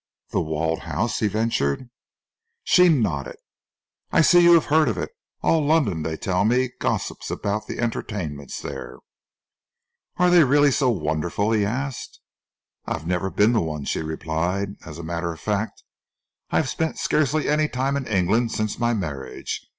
[0.31, 1.91] "The Walled House?" he ventured.
[2.63, 3.35] She nodded.
[4.11, 5.11] "I see you have heard of it.
[5.43, 8.97] All London, they tell me, gossips about the entertainments there."
[10.17, 12.19] "Are they really so wonderful?" he asked.
[12.87, 14.69] "I have never been to one," she replied.
[14.83, 15.83] "As a matter of fact,
[16.49, 19.61] I have spent scarcely any time in England since my marriage.